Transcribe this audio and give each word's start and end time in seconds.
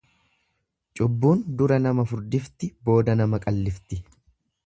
Cubbuun 0.99 1.43
dura 1.59 1.77
nama 1.85 2.07
furdifti 2.13 2.71
booda 2.89 3.17
nama 3.23 3.43
qallifti. 3.47 4.01